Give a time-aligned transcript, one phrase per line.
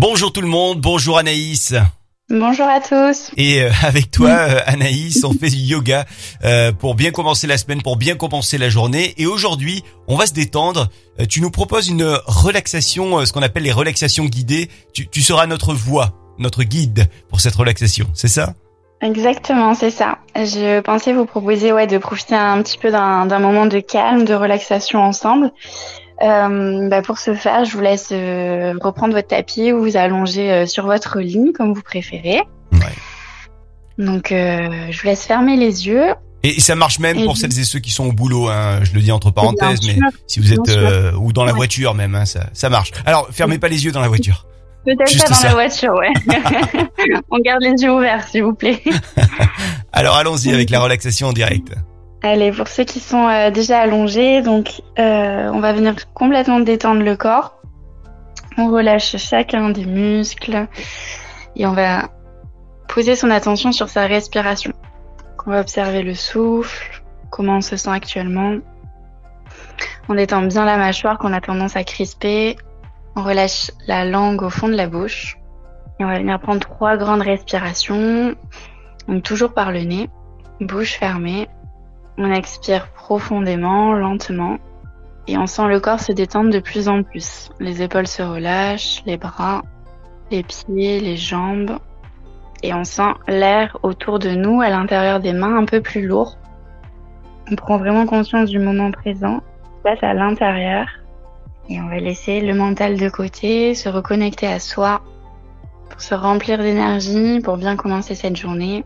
[0.00, 1.74] Bonjour tout le monde, bonjour Anaïs.
[2.30, 3.30] Bonjour à tous.
[3.36, 6.06] Et euh, avec toi, euh, Anaïs, on fait du yoga
[6.42, 9.12] euh, pour bien commencer la semaine, pour bien commencer la journée.
[9.18, 10.88] Et aujourd'hui, on va se détendre.
[11.28, 14.70] tu nous proposes une relaxation, ce qu'on appelle les relaxations guidées.
[14.94, 18.54] Tu, tu seras notre voix, notre guide pour cette relaxation, c'est ça?
[19.02, 20.16] Exactement, c'est ça.
[20.34, 24.32] Je pensais vous proposer ouais, de profiter un petit peu d'un moment de calme, de
[24.32, 25.52] relaxation ensemble.
[26.22, 30.52] Euh, bah pour ce faire, je vous laisse euh, reprendre votre tapis ou vous allonger
[30.52, 32.42] euh, sur votre lit comme vous préférez.
[32.72, 32.80] Ouais.
[33.98, 36.14] Donc, je vous laisse fermer les yeux.
[36.42, 39.00] Et ça marche même pour celles et ceux qui sont au boulot, hein, je le
[39.02, 40.70] dis entre parenthèses, mais si vous êtes
[41.18, 42.92] ou dans la voiture même, hein, ça, ça marche.
[43.04, 44.46] Alors, fermez pas les yeux dans la voiture.
[44.84, 46.12] Peut-être pas dans la voiture, ouais.
[47.30, 48.82] On garde les yeux ouverts, s'il vous plaît.
[49.92, 51.74] Alors, allons-y avec la relaxation en direct.
[52.22, 57.02] Allez, pour ceux qui sont euh, déjà allongés, donc euh, on va venir complètement détendre
[57.02, 57.62] le corps.
[58.58, 60.66] On relâche chacun des muscles
[61.56, 62.10] et on va
[62.88, 64.72] poser son attention sur sa respiration.
[65.46, 68.58] On va observer le souffle, comment on se sent actuellement.
[70.10, 72.56] On détend bien la mâchoire qu'on a tendance à crisper.
[73.16, 75.38] On relâche la langue au fond de la bouche.
[75.98, 78.34] Et on va venir prendre trois grandes respirations.
[79.08, 80.10] Donc toujours par le nez,
[80.60, 81.48] bouche fermée.
[82.18, 84.58] On expire profondément, lentement,
[85.26, 87.50] et on sent le corps se détendre de plus en plus.
[87.60, 89.62] Les épaules se relâchent, les bras,
[90.30, 91.78] les pieds, les jambes,
[92.62, 96.36] et on sent l'air autour de nous, à l'intérieur des mains, un peu plus lourd.
[97.50, 99.40] On prend vraiment conscience du moment présent,
[99.82, 100.86] passe à l'intérieur,
[101.68, 105.00] et on va laisser le mental de côté, se reconnecter à soi,
[105.88, 108.84] pour se remplir d'énergie, pour bien commencer cette journée,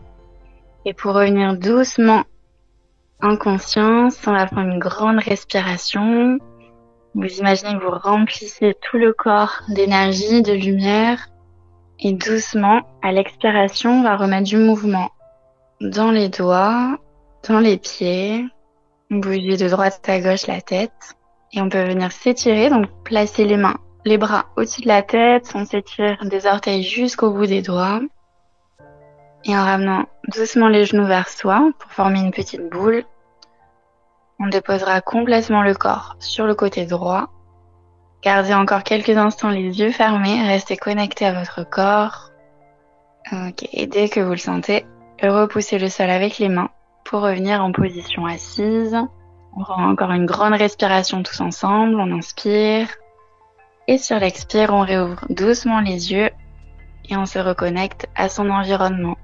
[0.85, 2.23] et pour revenir doucement
[3.21, 6.37] en conscience, on va prendre une grande respiration.
[7.13, 11.29] Vous imaginez que vous remplissez tout le corps d'énergie, de lumière.
[11.99, 15.09] Et doucement, à l'expiration, on va remettre du mouvement
[15.79, 16.97] dans les doigts,
[17.47, 18.45] dans les pieds.
[19.09, 21.15] Bouger de droite à gauche la tête.
[21.53, 25.51] Et on peut venir s'étirer, donc placer les mains, les bras au-dessus de la tête.
[25.55, 28.01] On s'étire des orteils jusqu'au bout des doigts.
[29.45, 33.05] Et en ramenant doucement les genoux vers soi pour former une petite boule.
[34.39, 37.29] On déposera complètement le corps sur le côté droit.
[38.23, 42.31] Gardez encore quelques instants les yeux fermés, restez connecté à votre corps.
[43.71, 44.85] Et dès que vous le sentez,
[45.21, 46.69] repoussez le sol avec les mains
[47.05, 48.97] pour revenir en position assise.
[49.55, 52.87] On prend encore une grande respiration tous ensemble, on inspire.
[53.87, 56.31] Et sur l'expire, on réouvre doucement les yeux
[57.09, 59.17] et on se reconnecte à son environnement.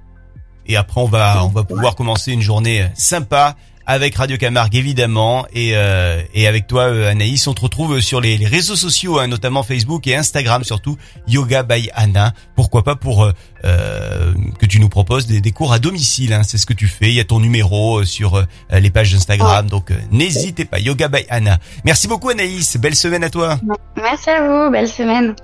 [0.66, 3.56] Et après, on va, on va pouvoir commencer une journée sympa
[3.86, 7.46] avec Radio Camargue évidemment et, euh, et avec toi euh, Anaïs.
[7.46, 10.96] On te retrouve sur les, les réseaux sociaux, hein, notamment Facebook et Instagram surtout,
[11.26, 12.32] Yoga by Anna.
[12.54, 13.32] Pourquoi pas pour euh,
[13.64, 16.86] euh que tu nous proposes des, des cours à domicile, hein, c'est ce que tu
[16.86, 17.08] fais.
[17.08, 21.58] Il y a ton numéro sur les pages d'Instagram, donc n'hésitez pas, Yoga by Anna.
[21.84, 23.58] Merci beaucoup Anaïs, belle semaine à toi.
[23.96, 25.34] Merci à vous, belle semaine.